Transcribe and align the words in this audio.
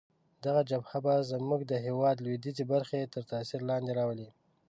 دغه 0.43 0.61
جبهه 0.69 0.97
به 1.05 1.13
زموږ 1.31 1.59
د 1.65 1.73
هیواد 1.85 2.17
لویدیځې 2.25 2.63
برخې 2.73 3.11
تر 3.13 3.23
تاثیر 3.31 3.61
لاندې 3.69 3.91
راولي. 3.99 4.29